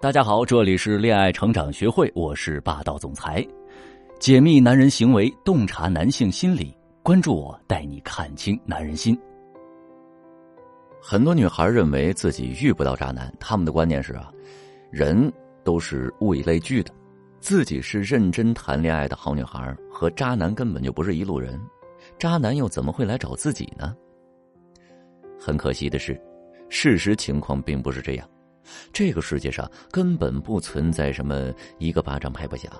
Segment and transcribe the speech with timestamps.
[0.00, 3.44] 大家好，这里是恋爱成长学会，我是霸道总裁，
[4.20, 6.72] 解密男人行为，洞察男性心理，
[7.02, 9.18] 关注我，带你看清男人心。
[11.02, 14.30] 很多女孩认为自己遇不到渣男，他们的观念是啊，
[14.88, 15.32] 人
[15.64, 16.94] 都是物以类聚的，
[17.40, 21.60] 自己是认真谈恋爱的好女孩，和渣男根本就不是一路人，
[22.20, 23.96] 渣男又怎么会来找自己呢？
[25.40, 26.16] 很可惜的是，
[26.68, 28.28] 事实情况并不是这样。
[28.92, 32.72] 这个世界上根本不存在什么一个巴掌拍不响，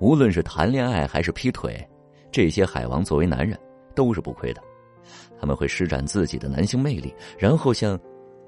[0.00, 1.84] 无论是谈恋爱还是劈腿，
[2.30, 3.58] 这些海王作为男人
[3.94, 4.62] 都是不亏的。
[5.40, 7.98] 他们会施展自己的男性魅力，然后像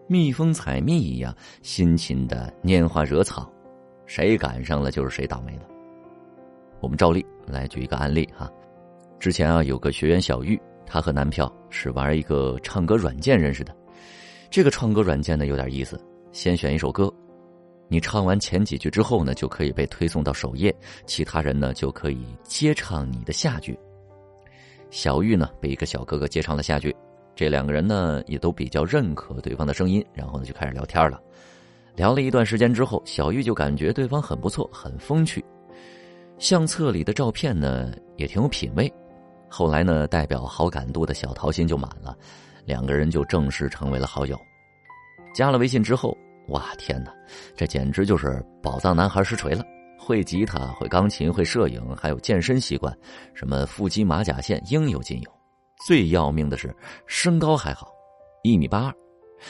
[0.07, 3.51] 蜜蜂采蜜一样辛勤的拈花惹草，
[4.07, 5.63] 谁赶上了就是谁倒霉了。
[6.81, 8.49] 我们照例来举一个案例哈，
[9.19, 13.75] 之前啊有个学员小玉，她和男票是玩一个唱歌软件认识的，
[14.51, 16.01] 这个唱歌软件呢有点意思。
[16.35, 17.09] 先选一首歌，
[17.87, 20.75] 你唱完前几句之后呢，就可以被推送到首页，
[21.07, 23.79] 其他人呢就可以接唱你的下句。
[24.91, 26.95] 小玉呢被一个小哥哥接唱了下句，
[27.37, 31.23] 这两个人呢也都比较认可对方的声音，然后呢就开始聊天了。
[31.95, 35.43] 聊了一段时间之后，小玉就感觉对方很不错，很风趣，
[36.37, 38.93] 相册里的照片呢也挺有品味。
[39.49, 42.19] 后来呢，代表好感度的小桃心就满了，
[42.65, 44.37] 两个人就正式成为了好友。
[45.33, 46.17] 加了微信之后。
[46.49, 47.13] 哇天哪，
[47.57, 49.65] 这简直就是宝藏男孩实锤了！
[49.99, 52.95] 会吉他，会钢琴，会摄影，还有健身习惯，
[53.33, 55.31] 什么腹肌、马甲线应有尽有。
[55.87, 56.75] 最要命的是
[57.07, 57.89] 身高还好，
[58.43, 58.95] 一米八二。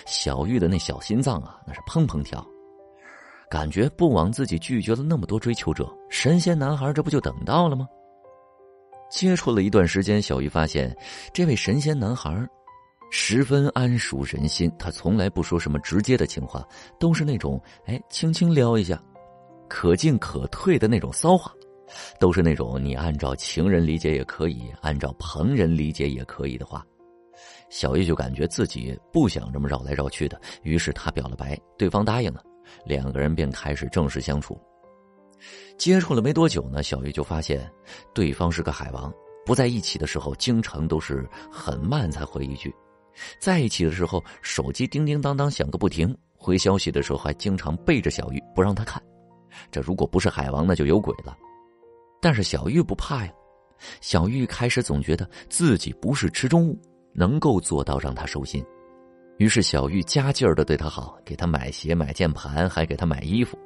[0.06, 2.44] 小玉的那小心脏啊，那是砰砰跳。
[3.50, 7.86] 感觉不枉自己拒绝了那么多追求者，神仙男孩这不就等到了吗？
[9.10, 10.96] 接触了一段时间，小玉发现
[11.32, 12.30] 这位神仙男孩。
[13.16, 16.66] 十分安熟人心，他从来不说什么直接的情话，
[16.98, 19.00] 都是那种哎轻轻撩一下，
[19.68, 21.54] 可进可退的那种骚话，
[22.18, 26.84] 都是那种你按照情人理解也可以，按照旁人理解也可以的话。
[27.70, 32.42] 小叶就感觉自己不想这么绕来绕去的，于是他表了白，对方答应了，
[32.84, 34.60] 两个人便开始正式相处。
[35.78, 37.70] 接触了没多久呢，小玉就发现
[38.12, 39.10] 对方是个海王，
[39.46, 42.74] 不在一起的时候，经常都是很慢才回一句。
[43.38, 49.02] 在一起的时候，手机叮叮当当响个不停，回消息的时候还经常背着小玉不让他看。
[49.70, 51.36] 这如果不是海王，那就有鬼了。
[52.20, 53.32] 但是小玉不怕呀，
[54.00, 56.78] 小玉开始总觉得自己不是池中物，
[57.12, 58.64] 能够做到让他收心。
[59.38, 63.58] 于是小玉加劲儿的对他好，给他买鞋、买键盘，还给他买衣服。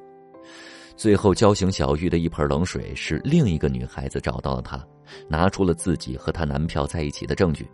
[0.97, 4.85] 最后浇醒小玉的一盆冷水是另一个女孩子找到了他，
[5.29, 7.71] 拿出了自己和她男票在一起的证据。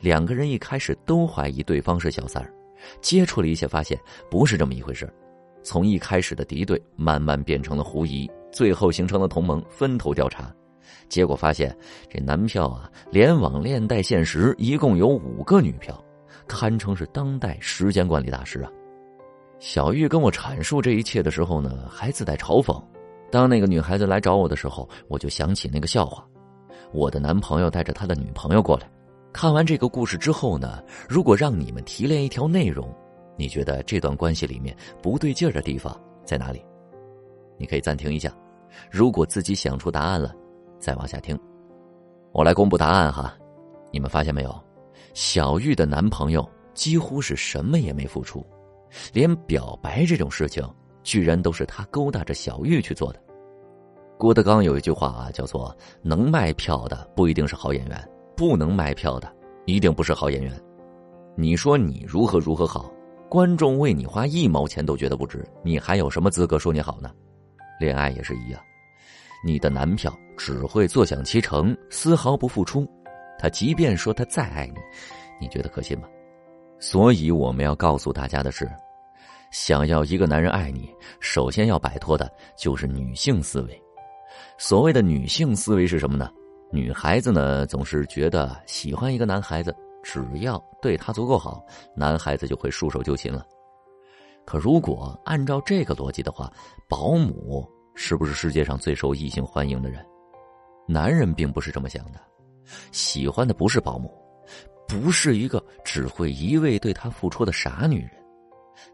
[0.00, 2.52] 两个人一开始都怀疑对方是小三儿，
[3.00, 3.98] 接触了一些，发现
[4.30, 5.12] 不是这么一回事
[5.62, 10.54] 从一开始的敌对，慢慢变成了狐疑，最后形成了同盟，分头调查。
[11.08, 11.76] 结果发现
[12.08, 16.00] 这男票啊，联网恋带现实，一共有五个女票，
[16.46, 18.70] 堪称是当代时间管理大师啊。
[19.58, 22.80] 小玉跟我阐述这一切的时候呢，还自带嘲讽。
[23.30, 26.24] 当那个女孩子来找我的时候，我就想起那个笑话：
[26.92, 28.88] 我的男朋友带着他的女朋友过来。
[29.36, 32.90] 看完这个故事之后呢，如果让你们提炼一条内容，
[33.36, 36.64] 你觉得这段关系里面不对劲的地方在哪里？
[37.58, 38.34] 你可以暂停一下，
[38.90, 40.34] 如果自己想出答案了，
[40.78, 41.38] 再往下听。
[42.32, 43.36] 我来公布答案哈，
[43.92, 44.64] 你们发现没有？
[45.12, 48.42] 小玉的男朋友几乎是什么也没付出，
[49.12, 50.66] 连表白这种事情，
[51.02, 53.20] 居然都是他勾搭着小玉去做的。
[54.16, 58.02] 郭德纲有一句话啊，叫做“能卖票的不一定是好演员”。
[58.36, 60.52] 不能卖票的，一定不是好演员。
[61.34, 62.92] 你说你如何如何好，
[63.30, 67.10] 观众为你花一毛钱都觉得不值，你还有什么资格说你好呢？
[67.80, 68.60] 恋爱也是一样，
[69.44, 72.86] 你的男票只会坐享其成，丝毫不付出，
[73.38, 74.74] 他即便说他再爱你，
[75.40, 76.06] 你觉得可信吗？
[76.78, 78.70] 所以我们要告诉大家的是，
[79.50, 80.90] 想要一个男人爱你，
[81.20, 83.82] 首先要摆脱的就是女性思维。
[84.58, 86.30] 所谓的女性思维是什么呢？
[86.70, 91.64] 女孩子呢，总是觉得喜欢一个男孩子，只要对他足够好，
[91.94, 93.46] 男孩子就会束手就擒了。
[94.44, 96.52] 可如果按照这个逻辑的话，
[96.88, 100.04] 保姆是不是世界上最受异性欢迎的人？
[100.88, 102.20] 男人并不是这么想的，
[102.92, 104.12] 喜欢的不是保姆，
[104.86, 108.10] 不是一个只会一味对他付出的傻女人。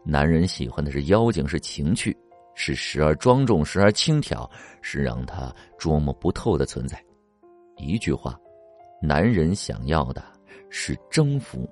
[0.03, 2.15] 男人喜欢的是妖精，是情趣，
[2.55, 4.49] 是时而庄重，时而轻佻，
[4.81, 7.03] 是让他捉摸不透的存在。
[7.77, 8.39] 一句话，
[9.01, 10.23] 男人想要的
[10.69, 11.69] 是征服。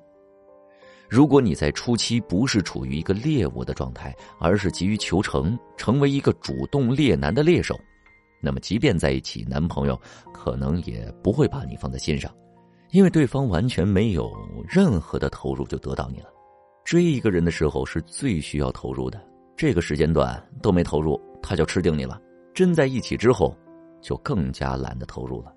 [1.10, 7.78] 如果你在初期不是处于一个猎物的状态，而是急于求成，成为一个主动猎男的猎手，
[8.42, 10.00] 那么即便在一起，男朋友
[10.34, 12.34] 可能也不会把你放在心上，
[12.92, 14.32] 因为对方完全没有
[14.68, 16.28] 任何的投入就得到你了。
[16.86, 19.22] 追一个人的时候是最需要投入的，
[19.58, 22.20] 这个时间段都没投入，他就吃定你了。
[22.54, 23.54] 真在一起之后，
[24.02, 25.54] 就更加懒得投入了。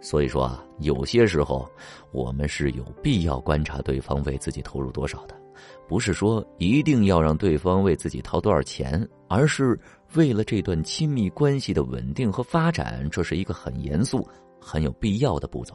[0.00, 1.68] 所以说啊，有些时候
[2.12, 5.34] 我们是有必要观察对方为自己投入多少的，
[5.88, 9.78] 不是说一定要让对方为自己掏多少钱，而是
[10.14, 14.26] 为了这段亲密关系的稳定和发展，这是一个很严肃、
[14.60, 15.74] 很有必要的步骤。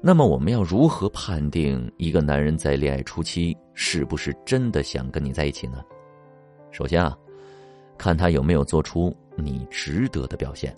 [0.00, 5.82] 那么，我们要如何判定一个男人在恋爱初期是不是真的想跟你在一起呢？
[6.70, 7.16] 首先啊，
[7.98, 10.76] 看他有没有做出你值得的表现。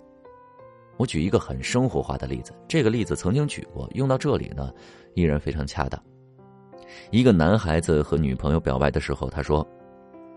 [0.99, 4.69] 我举一个很生活化的例子，这个例子曾经举过，用到这里呢，
[5.13, 5.97] 依然非常恰当。
[7.09, 9.65] 一个男孩子和女朋友表白的时候，他说：“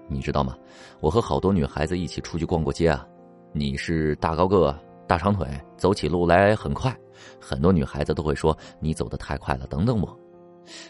[0.06, 0.56] 你知道吗？
[1.00, 3.05] 我和好多女孩子一起出去逛过街啊，
[3.53, 4.73] 你是大高个、
[5.09, 6.97] 大长腿，走起路来很快，
[7.41, 10.17] 很多女孩子都会说你走得太快了，等等我。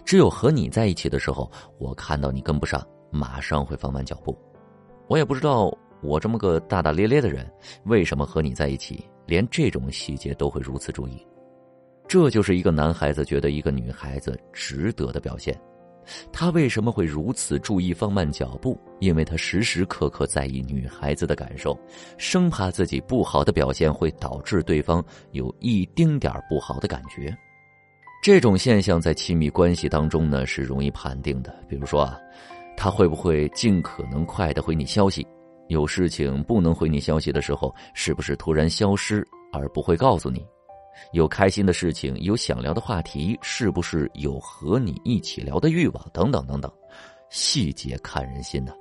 [0.04, 4.38] 只有和你在一起的时候，我看到你跟不上，马上会放慢脚步。
[5.08, 7.50] 我也不知道我这么个大大咧咧的人，
[7.84, 9.02] 为什么和你在一起。”
[9.32, 11.26] 连这种细节都会如此注意，
[12.06, 15.58] 这就是一个男孩子觉得一个女孩子值得的表现。
[16.30, 18.78] 他为什么会如此注意放慢脚步？
[19.00, 21.74] 因为他时时刻刻在意女孩子的感受，
[22.18, 27.34] 生怕自己不好的表现会导致对方有一丁点不好的感觉。
[28.22, 31.58] 这种现象在亲密关系当中呢是容易判定的。
[31.66, 32.18] 比如说啊，
[32.76, 35.26] 他会不会尽可能快的回你消息？
[35.68, 40.46] 有事情不能回你消息的时候，是不是突然消失而不会告诉你？
[41.12, 46.06] 有开心的事情，有想聊的话题，是不是有和你一起聊的欲望？
[46.12, 46.70] 等等等等，
[47.30, 48.76] 细节看人心的。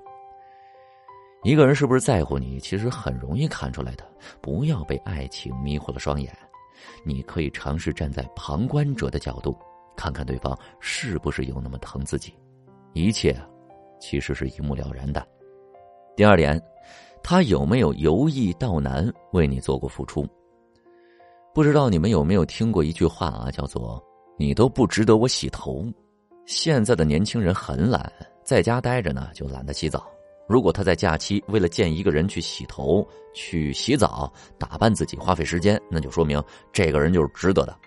[1.44, 4.06] 一个人是不是在乎你，其实很容易看出来的。
[4.42, 6.32] 不要被爱情迷惑了双眼，
[7.06, 9.58] 你可以尝试站在旁观者的角度，
[9.96, 12.34] 看看对方是不是有那么疼自己。
[12.94, 13.34] 一切，
[14.00, 15.26] 其实是一目了然的。
[16.16, 16.62] 第二点。
[17.24, 20.28] 他有没有由易到难为你做过付出？
[21.54, 24.04] 不知道你们有没有听过一句话啊，叫做
[24.40, 25.86] “你都不值得我洗头”。
[26.48, 28.12] 现在的年轻人很懒，
[28.44, 30.04] 在家待着呢就懒得洗澡。
[30.50, 36.44] 如果他在假期为了见一个人去洗头、去洗澡、打扮自己花费时间，那就说明
[36.74, 37.78] 这个人就是值得的。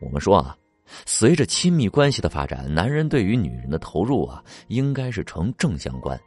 [0.00, 0.56] 我们说啊，
[1.04, 6.18] 随着亲密关系的发展，男人对于女人的投入啊，应该是成正相关。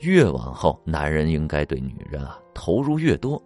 [0.00, 3.42] 越往后，男人应该对女人啊投入越多。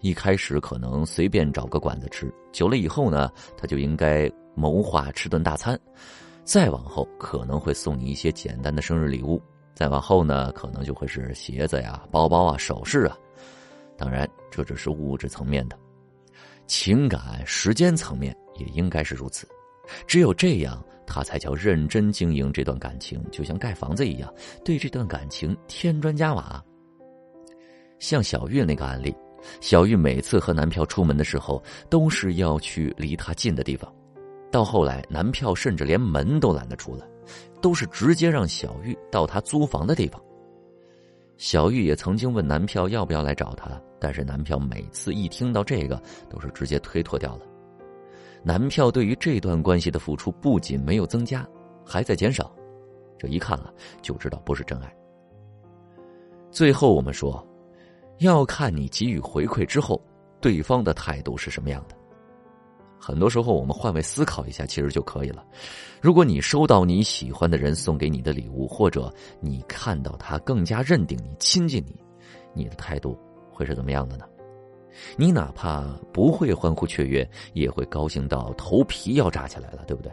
[0.00, 5.78] 一开始可能随便找个馆子吃，久了以后呢，他就应该谋划吃顿大餐。
[6.44, 9.40] 再往后，可能会送你一些简单的生日礼物。
[9.74, 13.16] 再往后呢，可能就会是鞋子呀、包包啊、首饰啊。
[13.96, 15.76] 当然，这只是物质层面的，
[16.66, 19.48] 情感、时间层面也应该是如此。
[20.06, 20.82] 只有这样。
[21.06, 24.34] 他才叫认真经营这段感情，就像盖房子一样，
[24.64, 26.64] 对这段感情添砖加瓦。
[27.98, 29.14] 像小玉那个案例，
[29.60, 33.92] 小玉每次和男票出门的时候，都是要去离他近的地方。
[34.50, 37.06] 到后来，男票甚至连门都懒得出来，
[37.60, 40.18] 都是直接让小玉到他租房的地方。
[41.36, 47.42] 小玉也曾经问男票要不要来找他，但是男票每次一听到这个，都是直接推脱掉了。
[48.44, 51.48] 男票对于这段关系的付出不仅没有增加，
[51.82, 52.54] 还在减少，
[53.18, 53.72] 这一看啊
[54.02, 54.94] 就知道不是真爱。
[56.50, 57.44] 最后我们说，
[58.18, 59.98] 要看你给予回馈之后，
[60.40, 61.96] 对方的态度是什么样的。
[63.00, 65.44] 很多时候我们换位思考一下，其实就可以了。
[66.00, 71.96] 如果你收到你喜欢的人送给你的礼物，或者你看到他更加认定你、亲近你，
[72.54, 73.18] 你的态度
[73.50, 74.26] 会是怎么样的呢？
[75.16, 80.12] 你哪怕不会欢呼雀跃，也会高兴到头皮要炸起来了，对不对？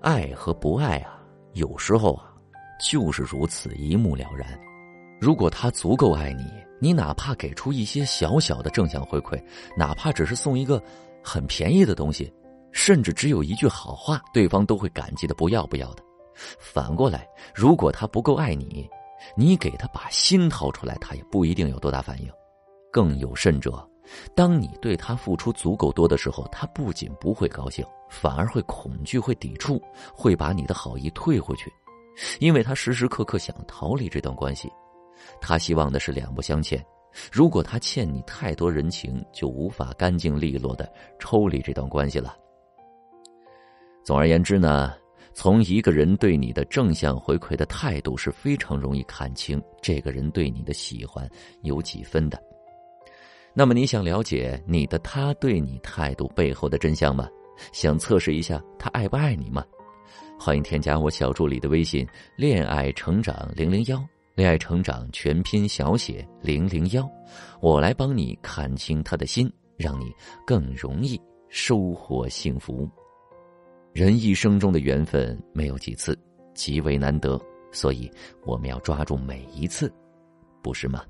[0.00, 1.18] 爱和不爱啊，
[1.52, 2.32] 有时候啊，
[2.80, 4.58] 就是如此一目了然。
[5.20, 6.44] 如果他足够爱你，
[6.80, 9.42] 你哪怕给出一些小小的正向回馈，
[9.76, 10.82] 哪怕只是送一个
[11.22, 12.30] 很便宜的东西，
[12.72, 16.02] 甚至只有一句好话，对方都会感激的不要不要的。
[16.58, 18.86] 反过来，如果他不够爱你，
[19.36, 22.28] 你给他把心掏出来，他也不一定有多大反应。
[22.92, 23.88] 更有甚者。
[24.34, 29.80] 当你对他付出足够多的时候，他不仅不会高兴，反而会恐惧、会抵触、
[30.14, 31.72] 会把你的好意退回去，
[32.38, 34.70] 因为他时时刻刻想逃离这段关系。
[35.40, 36.84] 他希望的是两不相欠。
[37.30, 42.36] 如果他欠你太多人情，就无法干净利落的抽离这段关系了。
[44.02, 44.92] 总而言之呢，
[45.32, 51.28] 从一个人对你的正向回馈的态度是非常容易看清这个人对你的喜欢
[51.62, 52.42] 有几分的。
[53.56, 57.28] 那么你想了解你的他对你态度背后的真相吗？
[57.72, 59.64] 想测试一下他爱不爱你吗？
[60.36, 62.04] 欢迎添加我小助理的微信
[62.36, 67.08] “恋爱成长零零幺”，恋爱成长全拼小写零零幺，
[67.60, 70.12] 我来帮你看清他的心，让你
[70.44, 72.90] 更容易收获幸福。
[73.92, 76.18] 人一生中的缘分没有几次，
[76.54, 78.10] 极为难得，所以
[78.44, 79.90] 我们要抓住每一次，
[80.60, 81.04] 不是吗？